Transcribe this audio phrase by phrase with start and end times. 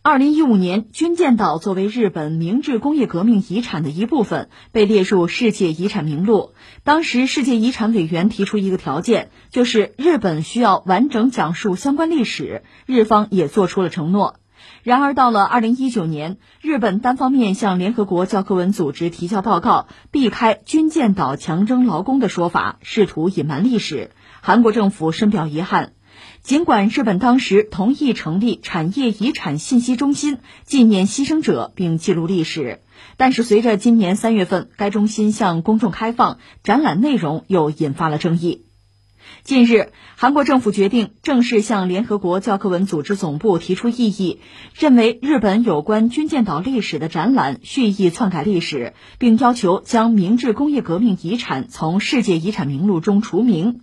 [0.00, 6.52] 二零一五年，军舰岛作为日本明治工业革命遗产的一部分，被列入世界遗产名录。
[6.84, 14.36] 当时，世界遗产委员提出一个条件，就是日本需要完整讲述相关历史，日方也做出了承诺。
[14.84, 24.12] 然而，到了二零一九年，日本单方面向联合国教科文组织提交报告，避开军舰岛强征劳工的说法，试图隐瞒历史。
[24.40, 25.92] 韩国政府深表遗憾。
[26.48, 32.80] 尽管日本当时同意成立产业遗产信息中心，纪念牺牲者并记录历史，
[33.18, 38.64] 但是随着今年三月份该中心向公众开放，展览内容又引发了争议。
[39.42, 44.40] 近日，韩国政府决定正式向联合国教科文组织总部提出异议，
[44.72, 53.80] 认为日本有关军舰岛历史的展览蓄意篡改历史，并要求将明治工业革命遗产从世界遗产名录中除名。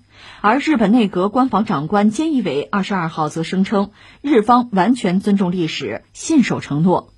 [0.47, 3.89] 而日本内阁官房长官菅义伟二十二号则声称，
[4.21, 7.11] 日方完全尊重历史，信守承诺。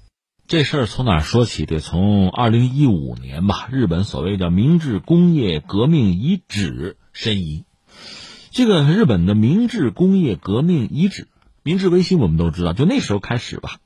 [0.47, 1.65] 这事儿从哪说起？
[1.65, 3.67] 得从二零一五年吧。
[3.69, 7.65] 日本所谓叫明治工业革命遗址申遗。
[8.51, 11.27] 这个日本的明治工业革命遗址，
[11.63, 13.79] 明治维新我们都知道，就那时候开始吧，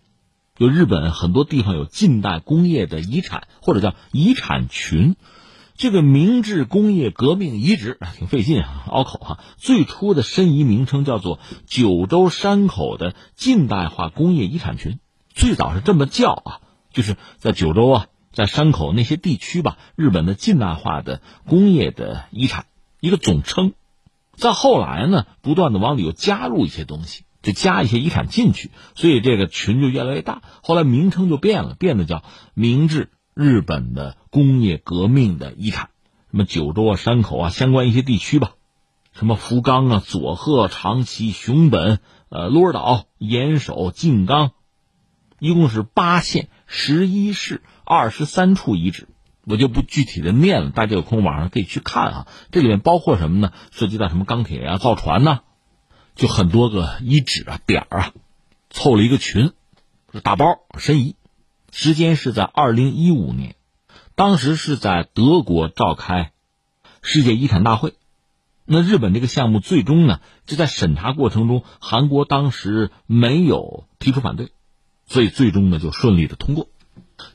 [0.55, 5.15] 就日本很多地方有近代工业的遗产或者叫遗产群。
[5.75, 9.39] 这个明治工业革命遗址 挺费劲啊，拗口哈。
[9.57, 14.99] 最初的申遗名称叫做九州山口的近代化工业遗产群，
[15.33, 16.59] 最早是这么叫啊，
[16.91, 22.65] 就是在九州啊，在山口那些地区吧，日本的近代化的工业的遗产
[22.99, 23.73] 一个总称。
[24.33, 30.41] 再后来呢，不断的往里又加入一些东西，就加一些遗产进去，所以这个群就越来越大。
[30.63, 33.09] 后来名称就变了，变得叫明治。
[33.33, 35.89] 日本的工业革命的遗产，
[36.31, 38.55] 什么九州啊、山口啊，相关一些地区吧，
[39.13, 44.51] 什么福冈啊、佐贺、长崎、熊本、呃、鹿儿岛、岩手、静冈，
[45.39, 49.07] 一共是八县、十一市、二十三处遗址，
[49.45, 52.27] 我就不具体的念了，大家有空网上可以去看啊。
[52.51, 53.53] 这里面包括什么呢？
[53.71, 55.39] 涉及到什么钢铁啊、造船呐，
[56.15, 58.13] 就很多个遗址啊、点啊，
[58.69, 59.53] 凑了一个群，
[60.21, 61.15] 打包申遗。
[61.71, 63.55] 时间是在二零一五年，
[64.15, 66.33] 当时是在德国召开
[67.01, 67.93] 世界遗产大会。
[68.65, 74.51] 那日本这个项目最终呢，就在审查过程中，韩国当时没有提出反对，
[75.07, 76.67] 所以最终呢就顺利的通过。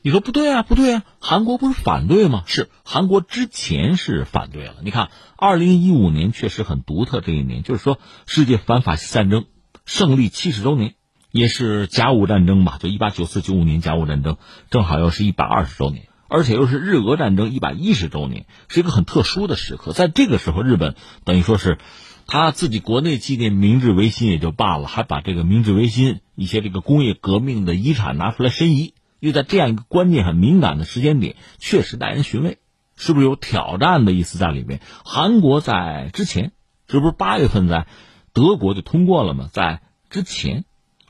[0.01, 2.43] 你说不对啊，不对啊，韩国不是反对吗？
[2.45, 4.75] 是韩国之前是反对了。
[4.83, 9.45] 你看，二零一五年确实很独特，这一年就是说世界反法西斯战争
[9.85, 10.95] 胜利七十周年。
[11.37, 14.37] 也是甲午战争吧，就一八九四九五年甲午战争，
[14.71, 19.93] 正好又是一百二十周年，而且又是日俄战争一百一十周年，是一个很特殊的时刻。
[19.93, 21.77] 在这个时候，日本等于说是
[22.25, 32.57] 他自己国内纪念明治维新也就罢了，还把这个明治维新一些这个工业革命的遗产拿出来申遗，又在这样一个关键很敏感的时间点，确实耐人寻味，
[32.95, 34.81] 是不是有挑战的意思在里面？
[35.05, 36.51] 韩国在之前，
[36.87, 37.85] 这不是八月份在
[38.33, 39.49] 德国就通过了吗？
[39.53, 40.65] 在之前。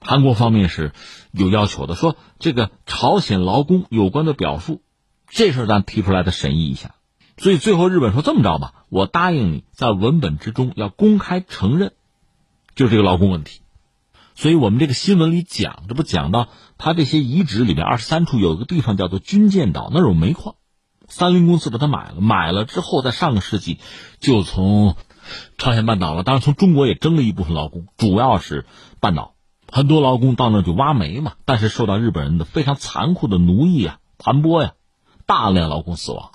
[0.07, 0.93] 韩国方面是
[1.33, 4.81] 有要求的，说这个朝鲜劳工有关的表述，
[5.27, 6.95] 这事咱提出来的审议一下。
[7.37, 11.91] 所以最后日本说这么着吧，我答应你在文本之中要公开承认，
[12.73, 13.59] 就这个劳工问题。
[14.33, 16.47] 所以我们这个新闻里讲，这不讲到
[16.77, 20.55] 他这些遗址里面二十三处有一个地方叫做军舰岛，那有煤矿，
[21.09, 23.77] 三菱公司把它买了，买了之后在上个世纪
[24.21, 24.95] 就从
[25.57, 28.65] 朝鲜半岛了，当然从中国也征了一部分劳工，主要是
[29.01, 29.33] 半岛。
[29.71, 34.73] 很多劳工到那就挖煤嘛，但是受到日本人的非常残酷的奴役啊、盘剥呀，
[35.25, 36.31] 大量劳工死亡。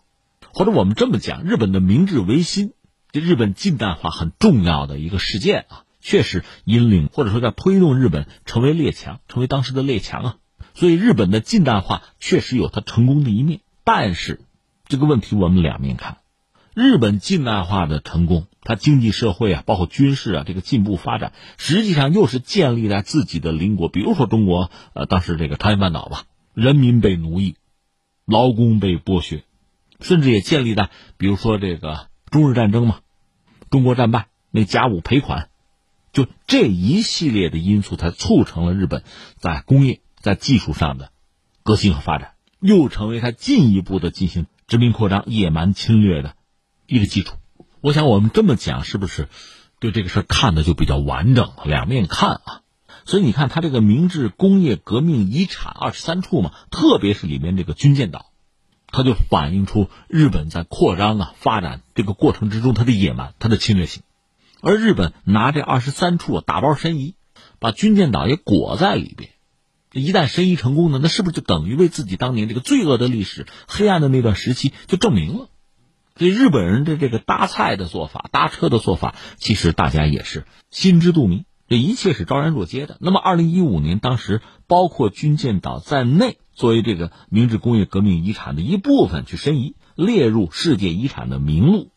[0.54, 2.74] 或者我们这么讲，日本的明治维新，
[3.10, 10.36] 这日本近代化很重要的一个事件啊，确实引领或者说在推动日本成为列强，成为当时的列强啊。
[10.74, 14.40] 所以日本的近代化确实有它成功的一面，但是
[14.86, 16.18] 这个问题我们两面看。
[16.74, 26.24] 日本近代化的成功，它经济社会啊，包括军事啊，这个进步发展，实际上又是建立在自己的邻国，比如说中国，呃，当时这个朝鲜半岛吧，
[26.54, 27.56] 人民被奴役，
[28.24, 29.44] 劳工被剥削，
[30.00, 30.88] 甚至也建立在，
[31.18, 33.00] 比如说这个中日战争嘛，
[33.68, 35.50] 中国战败，那甲午赔款，
[36.10, 39.04] 就这一系列的因素，才促成了日本
[39.36, 41.10] 在工业、在技术上的
[41.62, 46.34] 革新和发展，又成为它进一步的进行殖民扩张、野蛮侵略的。
[46.92, 47.36] 一个基础，
[47.80, 49.28] 我想我们这么讲是不是
[49.80, 51.64] 对这个事儿看的就比较完整了？
[51.64, 52.60] 两面看啊，
[53.06, 58.26] 所以你看它这个明治工业革命遗产二十三处嘛，特别是里面这个军舰岛，
[58.88, 64.02] 它就反映出日本在扩张啊发展这个过程之中它的野蛮、它的侵略性，
[64.60, 67.14] 而日本拿这二十三处打包申遗，
[67.58, 69.30] 把军舰岛也裹在里边，
[69.94, 75.48] 一旦申遗成功呢，那是不是就等于为自己当年这个罪恶的历史、黑暗的那段时期就证明了？
[76.16, 82.96] 所以日本人的这个搭菜的做法、搭车的做法，其实大家也是心知肚明，这一切是昭然若揭的。
[83.00, 91.90] 那么，二零一五年当时包括军舰岛在内，作为这个明治工业革命遗产的一部分去申遗，列入世界遗产的名录，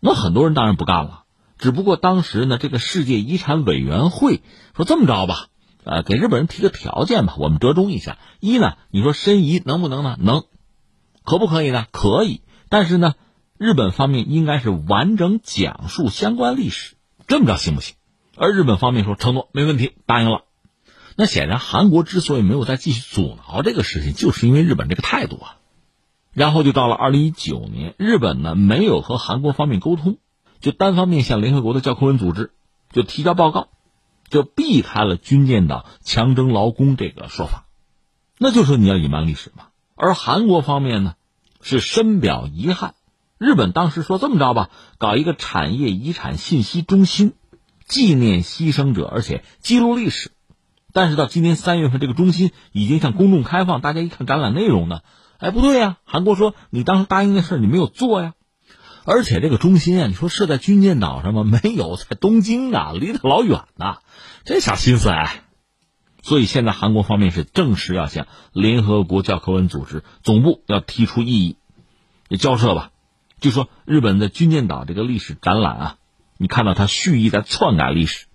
[0.00, 1.24] 那很多人当然不干了。
[1.58, 4.42] 只不过当时呢，这个世界遗产委员会
[4.76, 5.48] 说这么着吧。
[5.84, 8.18] 呃，给日本人提个条件吧，我们折中一下。
[8.40, 10.16] 一呢，你说申遗能不能呢？
[10.20, 10.42] 能，
[11.24, 11.86] 可不可以呢？
[11.92, 12.42] 可以。
[12.68, 13.14] 但是呢，
[13.58, 17.96] 日本方面应该是完整讲述相关历史，这么着行不行？
[18.36, 20.44] 而日本方面说承诺没问题，答应了。
[21.16, 25.56] 那显然韩国之所以没有再继续阻挠这个事情，就是因为日本这个态度啊。
[26.32, 30.18] 然后就到了二零一九年，日本呢没有和韩国方面沟通，
[30.60, 32.50] 就单方面向联合国的教科文组织
[32.92, 33.68] 就提交报告。
[34.28, 37.66] 就避开了军舰岛强征劳工这个说法，
[38.38, 39.66] 那就说你要隐瞒历史嘛。
[39.94, 41.14] 而韩国方面呢，
[41.60, 42.96] 是深表遗憾。
[43.38, 47.34] 日本当时说这么着吧，搞一个产业遗产信息中心，
[47.86, 50.30] 纪念牺牲者，而且记录历史。
[50.92, 55.00] 但是到今年三月份，这个中心已经向公众开放，大家一看展览内容呢，
[55.36, 58.32] 哎，不对呀，韩国说你当时答应的事你没有做呀。
[59.04, 61.44] 而且这个中心啊，你说设在军舰岛上吗？
[61.44, 63.98] 没有，在东京啊，离得老远呐。
[64.44, 65.42] 这小心思哎，
[66.22, 71.56] 所以现在韩国方面是正式要向联合国教科文组织总部要提出异
[72.30, 72.90] 议，交涉吧。
[73.40, 75.96] 就说日本的军舰岛这个历史展览啊，
[76.38, 78.26] 你看到他蓄意在篡改历史，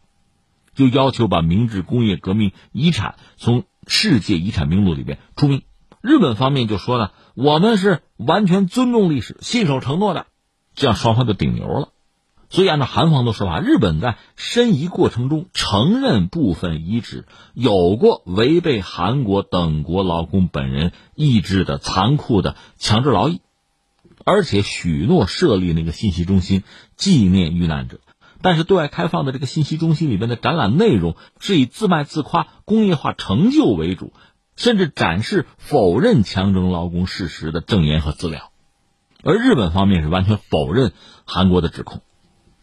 [0.76, 5.64] 就要求把明治工业革命遗产从世界遗产名录里边除名。
[6.02, 10.28] 日本方面就说呢，我们是完全尊重历史、信守承诺的。
[10.74, 11.90] 这样双方就顶牛了，
[12.50, 23.42] 所以按照韩方的说法，日本在申遗过程中承认部分遗址有过违背韩国等国劳工本人意志的残酷的强制劳役，
[24.26, 26.64] 而且许诺设立那个信息中心
[26.96, 28.00] 纪念遇难者。
[28.42, 34.14] 但是对外开放的这个信息中心里边的展览内容是以自卖自夸工业化成就为主，
[34.56, 38.52] 甚至展示否认强征劳工事实的证言和资料。
[39.24, 40.94] 而日本方面是完全否认
[41.26, 42.02] 韩国的指控，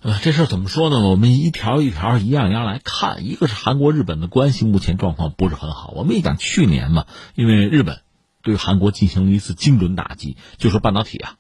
[0.03, 0.99] 呃，这事儿怎么说呢？
[1.09, 3.25] 我们一条一条、一样一样来看。
[3.25, 5.93] 一个是韩国日本的关系目前状况不是很好。
[5.95, 7.07] 我们一讲去年嘛，
[7.37, 8.01] 因为日本
[8.43, 11.37] 对韩国进行了一次精准打击，就说半导体啊，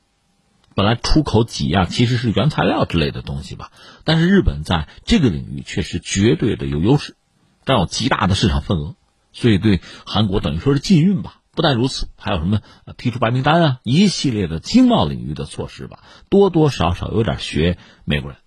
[0.79, 3.73] 本来出口几样其实是原材料之类的东西吧，
[4.05, 7.17] 但是日本在这个领域却是绝对的有优势，
[7.65, 8.95] 占有极大的市场份额，
[9.33, 11.41] 所以对韩国等于说是禁运吧。
[11.51, 12.61] 不但如此，还有什么
[12.97, 18.39] 提出白名单啊，一系列的经贸领域的措施吧，多多少少有点学美国人，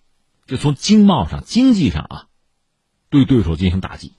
[0.47, 2.25] 就从经贸上、经济上啊，
[3.09, 4.13] 对对手进行打击，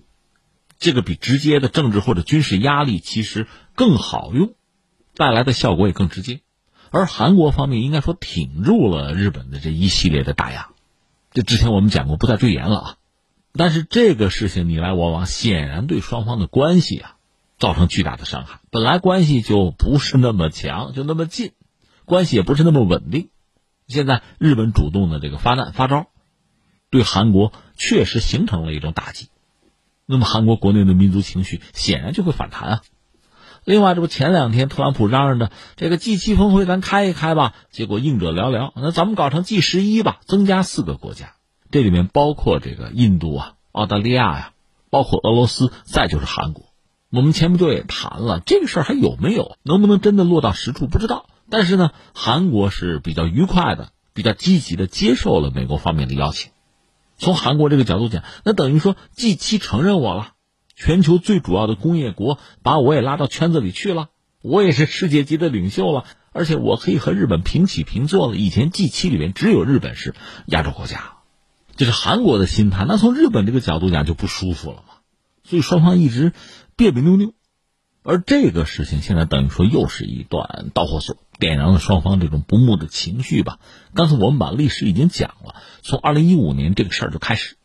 [0.78, 4.52] 这个比直接的政治或者军事压力其实更好用，
[5.16, 6.42] 带来的效果也更直接。
[6.92, 10.68] 而韩国方面应该说挺住了日本的这一系列的打压，
[11.32, 12.96] 这之前我们讲过，不再赘言了啊。
[13.52, 17.16] 但是这个事情你来我往，显然对双方的关系啊。
[17.58, 18.58] 造成巨大的伤害。
[18.72, 21.52] 本来关系就不是那么强，就那么近，
[22.04, 23.28] 关系也不是那么稳定。
[23.86, 26.08] 现在日本主动的这个发难发招，
[26.90, 29.28] 对韩国确实形成了一种打击。
[30.06, 32.82] 那么韩国国内的民族情绪显然就会反弹啊。
[33.64, 38.72] 另外，这不前两天特朗普嚷嚷着这个 G 七峰会咱开一开吧，结果应者寥寥。
[38.74, 41.34] 那咱们搞成 G 十一吧，增加四个国家，
[41.70, 44.52] 这里面包括这个印度啊、澳大利亚呀，
[44.90, 46.64] 包括俄罗斯，再就是韩国。
[47.10, 49.56] 我们前不久也谈了这个事儿，还有没有？
[49.62, 50.86] 能不能真的落到实处？
[50.88, 51.26] 不知道。
[51.48, 56.50] 但是呢，韩国是比较愉快的，比较积极的接受了美国方面的邀请。
[57.16, 60.31] 从韩国这个角度讲，那等于说 G 七承认我了，
[60.82, 64.08] 全球最主要的工业国把我也拉到圈子里去了，
[64.42, 68.36] 我也是世界级的领袖了，而且我可以和日本平起平坐了。
[68.36, 70.14] 以前 G 七里面只有日本是
[70.46, 71.18] 亚洲国家，
[71.76, 72.84] 这是韩国的心态。
[72.88, 74.94] 那从日本这个角度讲就不舒服了嘛。
[75.44, 76.32] 所以双方一直。
[76.74, 77.34] 别别扭扭，
[78.02, 83.58] 而这个事情现在等于说又是一段导火索，点燃了双方这种不睦的情绪吧。
[83.94, 87.56] 刚才我们把历史已经讲了，从二零一五年这个事儿就开始。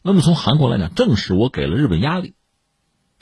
[0.00, 2.34] 那么从韩国来讲，正是我给了日本压力，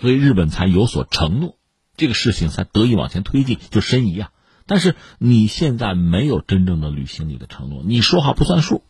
[0.00, 1.56] 所以日本才有所承诺，
[1.96, 4.30] 这个事情才得以往前推进，就申遗啊。
[4.66, 8.82] 但是你现在没有真正的履行你的承诺，你说话不算数，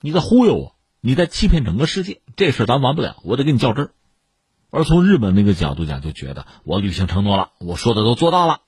[0.00, 3.90] 你在忽悠我，你在欺骗整个世界，这事咱完不了，我得跟你较真。
[4.70, 8.60] 而从日本那个角度讲，就觉得我履行承诺了，我说的都做到了。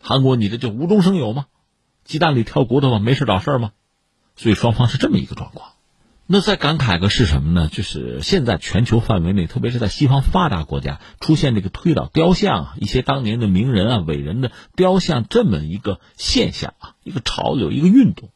[0.00, 1.46] 韩国，你这就无中生有吗？
[2.04, 2.98] 鸡蛋里挑骨头吗？
[2.98, 3.72] 没事找事儿吗？
[4.34, 5.72] 所以双方是这么一个状况。
[6.28, 7.68] 那再感慨个是什么呢？
[7.70, 18.30] 就是现在全球范围内，特别是在西方发达国家，出现这个推倒雕像啊，一些当年的名人啊、伟人的雕像这么一个现象啊，一个潮流、一个运动。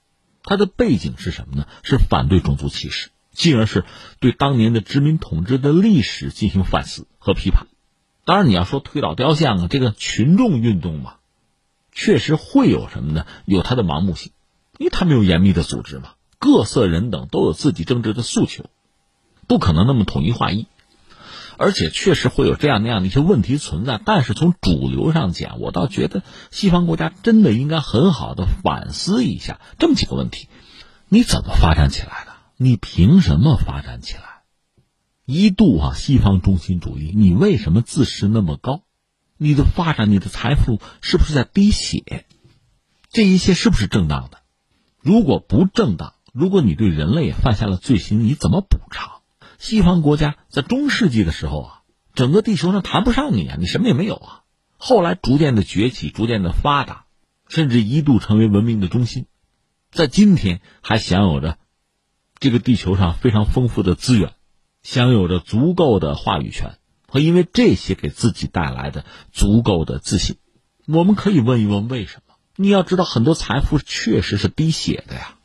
[0.44, 1.66] 它的背景是什么呢？
[1.82, 3.84] 是反对种族歧视，进而是
[4.20, 7.66] 对当年的殖民统治的历史进行反思和批判。
[8.24, 11.14] 当然，你要说推倒雕像啊，这个群众运动嘛，
[11.90, 13.26] 确实会有什么呢？
[13.46, 14.30] 有它的盲目性，
[14.78, 16.10] 因为它没有严密的组织嘛。
[16.40, 18.64] 各色人等都有自己政治的诉求，
[19.46, 20.66] 不可能那么统一划一，
[21.58, 24.00] 而且确实会有这样那样的一些问题存在。
[24.02, 30.48] 但是从主流上讲，我倒觉得西方国家真的应该很好的反思一下这么几个问题：
[31.10, 32.32] 你怎么发展起来的？
[32.56, 34.22] 你凭什么发展起来？
[35.26, 38.80] 一度啊，西方中心主义，你为什么自视那么高？
[39.36, 42.24] 你的发展，你的财富是不是在滴血？
[43.10, 44.38] 这一切是不是正当的？
[45.00, 46.14] 如果不正当？
[46.32, 49.20] 如果你对人类犯下了罪行，你怎么补偿？
[49.58, 51.82] 西方国家在中世纪的时候啊，
[52.14, 54.42] 整个地球上谈不上你啊，你什么也没有啊。
[54.76, 57.04] 后来逐渐的崛起，逐渐的发达，
[57.48, 59.26] 甚至一度成为文明的中心，
[59.90, 61.58] 在今天还享有着
[62.38, 64.32] 这个地球上非常丰富的资源，
[64.82, 70.36] 享有着足够的话语权，和因为这些给自己带来的足够的自信。
[70.86, 72.34] 我们可以问一问为什么？
[72.56, 75.36] 你要知道，很多财富确实是滴血的呀。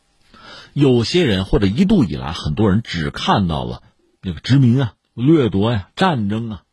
[0.77, 3.81] 有些人或者一度以来，很多人只看到了
[4.21, 6.63] 那个殖民啊、掠夺呀、战争啊，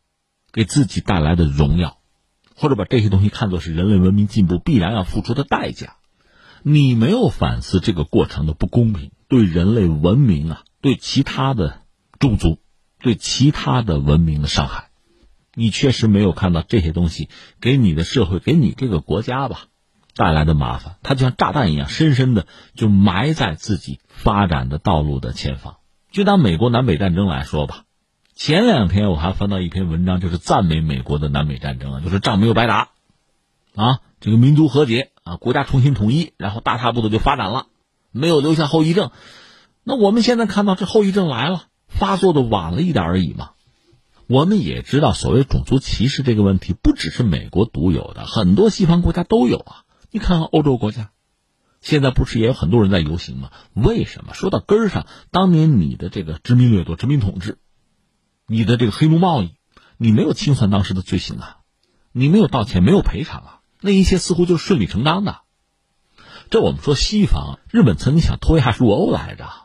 [0.51, 1.99] 给自己带来的荣耀，
[2.53, 5.95] 或者把这些东西看作是人类文明进步必然要付出的代价。
[6.63, 11.79] 你没有反思这个过程的不公平，对人类文明啊、对其他的
[12.19, 12.59] 种族、
[12.99, 14.89] 对其他的文明的伤害，
[15.53, 17.29] 你确实没有看到这些东西
[17.61, 19.67] 给你的社会、给你这个国家吧。
[20.15, 25.77] 带来的麻烦，它就像炸弹一样，深深的就埋在自己发展的道路的前方。
[26.11, 27.85] 就拿美国南北战争来说吧，
[28.35, 32.89] 前两天我还翻到一篇文章，就是赞美美国的南北战争啊，就是仗没有白打，
[33.75, 37.65] 啊，这个民族和解啊，国家重新统一，然后大踏步的就发展了，
[38.11, 39.09] 没有留下后遗症。
[39.83, 43.49] 那我们现在看到这后遗症来了，发作的晚了一点而已嘛。
[44.27, 49.82] 我们也知道，所谓种族歧视这个问题，不只是美国独有的，很多西方国家都有啊。
[50.13, 51.09] 你看看欧洲国家，
[51.81, 53.49] 现在不是也有很多人在游行吗？
[53.73, 54.35] 为什么？
[54.35, 57.57] 说到根儿上，当年你的这个殖民掠夺、殖民统治，
[58.45, 59.55] 你的这个黑奴贸易，
[59.97, 61.57] 你没有清算当时的罪行啊，
[62.11, 65.41] 你没有道歉，没有赔偿啊，那一切似乎就顺理成章的。
[66.51, 69.62] 这我们说西方，日本曾经想脱亚入欧来着。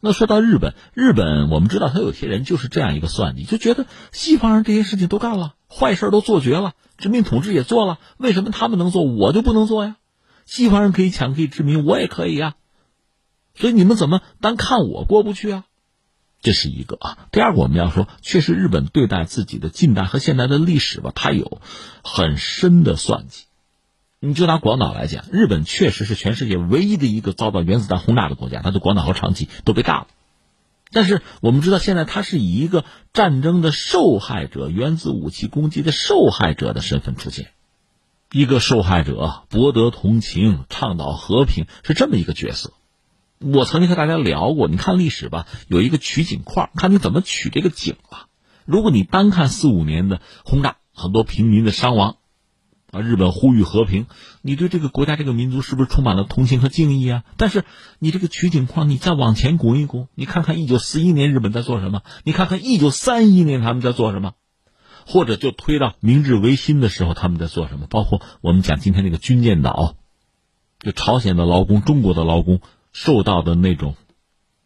[0.00, 6.72] 那说到日本，日本我们知道他有些人就是这样一个算计，就觉得西方人这些事情都干了，坏事都做绝了。
[6.96, 9.96] 殖民统治也做了，为什么他们能做，我就不能做呀？
[10.46, 12.54] 西方人可以抢，可以殖民，我也可以呀。
[13.54, 15.64] 所以你们怎么单看我过不去啊？
[16.40, 17.18] 这是一个啊。
[17.30, 21.60] 第二个，我们要说，确实日本对待自己的近代和现代的历史吧，它有
[22.02, 23.44] 很深的算计。
[24.22, 30.08] 你就拿广岛来讲，日本确实是全世界唯一的一个遭到原子弹轰炸的国家，它的广岛和长崎都被炸了。
[30.92, 32.84] 但是我们知道，现在它是以一个
[33.14, 37.48] 战争的受害者、原子武器攻击的受害者的身份出现，
[38.30, 42.74] 一个受害者博得同情、倡导和平是这么一个角色。
[43.38, 48.26] 我曾经和大家聊过，你看历史吧，有一个取景框，看你怎么取这个景了。
[48.66, 52.18] 如果你单看四五年的轰炸，很多平民的伤亡。
[52.92, 53.00] 啊！
[53.00, 54.06] 日本呼吁和平，
[54.42, 57.24] 你对这个国家、这个民族是不是充满了同情和敬意啊？
[57.36, 57.64] 但是
[57.98, 62.02] 你这个取景框，你再往前拱一拱，你看看一九四一年日本在做什么？
[62.24, 64.32] 你看看一九三一年他们在做什么？
[65.06, 67.86] 或者就推到明治维新的时候他们在做什么？
[67.88, 69.94] 包括我们讲今天那个军舰岛，
[70.78, 72.60] 就朝鲜的劳工、中国的劳工
[72.92, 73.94] 受到的那种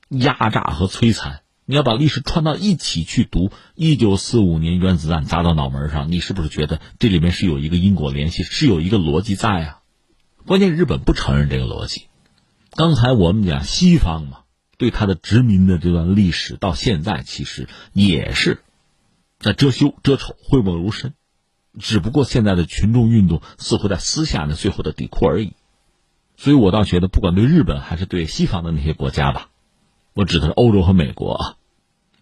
[0.09, 1.44] 压榨和摧残。
[1.67, 9.81] 你要把历史串到一起去读，一九四五年原子弹砸到脑门上，你是不是觉得这里面是有一个因果联系，是有一个逻辑在啊？
[10.47, 12.09] 关键日本不承认这个逻辑。
[12.73, 14.41] 刚才我们讲西方嘛，
[14.77, 18.61] 对他的殖民的这段历史到现在其实也是
[19.39, 21.15] 在遮羞遮丑、讳莫如深，
[21.79, 25.55] 只不过现在的群众运动似乎在撕下那最后的底裤而已。
[26.37, 29.49] 所以我倒觉得，不管对日本还是对西方的那些国家吧。
[30.15, 31.57] 我指的是欧洲和美国啊，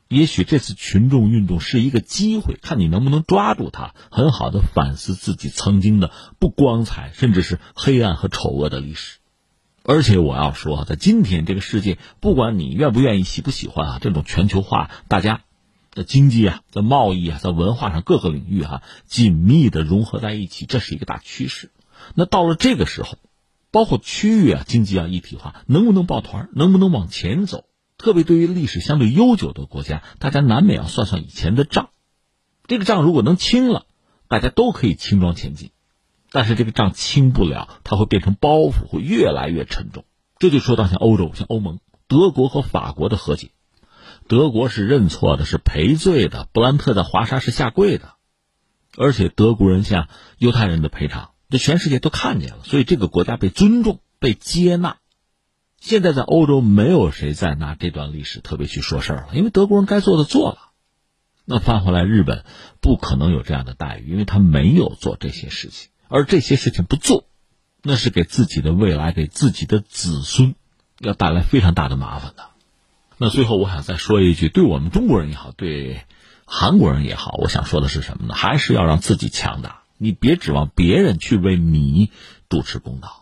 [0.08, 9.18] 也许这次群众运动是一个机会，看你能不能抓住它，很好的反思自己曾经的不光彩，甚至是黑暗和丑恶的历史。
[9.84, 15.42] 而且我要说，在今天这个世界，不管你愿不愿意、喜不喜欢啊，这种全球化，大家
[15.90, 21.70] 的经济啊、在贸易啊、在文化上各个领域哈紧密的融合在一起，这是一个大趋势。
[22.14, 23.18] 那到了这个时候，
[23.70, 27.64] 包括区域啊经济啊一体化，能不能抱团，能不能往前走？
[28.02, 31.90] 特别对于历史相对悠久的国家，大家难免要算算以前的账。
[32.66, 33.86] 这个账如果能清了，
[34.26, 35.68] 大家都可以轻装前进；
[36.32, 40.04] 但是这个账清不了，它会变成包袱，会越来越沉重。
[40.40, 41.78] 这就说到像欧洲、像欧盟、
[42.08, 43.52] 德国和法国的和解。
[44.26, 46.48] 德国是认错的，是赔罪的。
[46.52, 48.14] 布兰特在华沙是下跪的，
[48.96, 54.96] 而且德国人向犹太人的赔偿，这全世界都看见了，所以这个国家被尊重、被接纳。
[55.82, 60.58] 现在在欧洲，没有谁再拿这段历史特别去说事儿了，因为德国人该做的做了。
[61.44, 62.44] 那翻回来，日本
[62.80, 67.24] 不可能有这样的待遇，因为他没有做这些事情，而这些事情不做，
[67.82, 70.54] 那是给自己的未来、给自己的子孙
[71.00, 72.44] 要带来非常大的麻烦的。
[73.18, 76.02] 那最后，我想再说一句，对我们中国人也好，对
[76.44, 78.34] 韩国人也好，我想说的是什么呢？
[78.34, 82.12] 还是要让自己强大，你别指望别人去为你
[82.48, 83.21] 主持公道。